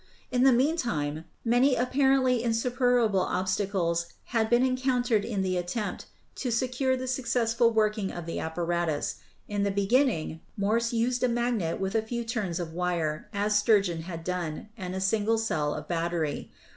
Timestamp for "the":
0.41-0.51, 5.43-5.57, 6.97-7.05, 8.25-8.39, 9.61-9.69